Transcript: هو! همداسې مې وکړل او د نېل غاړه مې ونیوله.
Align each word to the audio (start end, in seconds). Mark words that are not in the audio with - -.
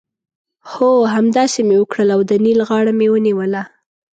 هو! 0.73 0.91
همداسې 1.15 1.59
مې 1.67 1.75
وکړل 1.79 2.09
او 2.15 2.21
د 2.29 2.31
نېل 2.45 2.59
غاړه 2.67 2.93
مې 2.99 3.07
ونیوله. 3.11 3.61